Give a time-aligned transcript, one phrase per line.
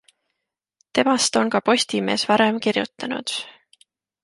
[0.99, 3.37] Temast on ka Postimees varem kirjutanud.